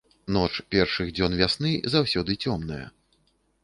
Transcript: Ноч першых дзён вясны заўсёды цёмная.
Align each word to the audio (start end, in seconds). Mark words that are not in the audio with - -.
Ноч 0.37 0.49
першых 0.75 1.13
дзён 1.19 1.37
вясны 1.43 1.71
заўсёды 1.97 2.31
цёмная. 2.47 2.85